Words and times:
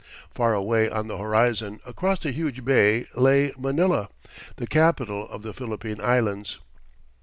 Far 0.33 0.55
away 0.55 0.89
on 0.89 1.07
the 1.09 1.19
horizon, 1.19 1.79
across 1.85 2.17
the 2.17 2.31
huge 2.31 2.65
bay, 2.65 3.05
lay 3.13 3.53
Manila, 3.55 4.09
the 4.55 4.65
capital 4.65 5.29
of 5.29 5.43
the 5.43 5.53
Philippine 5.53 6.01
Islands. 6.01 6.59